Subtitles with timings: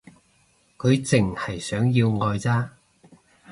[0.79, 2.71] 佢淨係想要愛咋